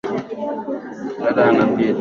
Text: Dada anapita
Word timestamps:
Dada 1.21 1.43
anapita 1.49 1.89